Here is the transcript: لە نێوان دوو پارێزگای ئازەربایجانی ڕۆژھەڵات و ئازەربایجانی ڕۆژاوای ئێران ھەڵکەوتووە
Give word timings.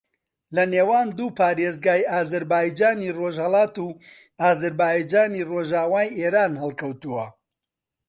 لە 0.55 0.63
نێوان 0.73 1.07
دوو 1.17 1.35
پارێزگای 1.39 2.07
ئازەربایجانی 2.11 3.13
ڕۆژھەڵات 3.17 3.75
و 3.85 3.87
ئازەربایجانی 4.41 5.47
ڕۆژاوای 5.49 6.07
ئێران 6.17 6.53
ھەڵکەوتووە 6.61 7.25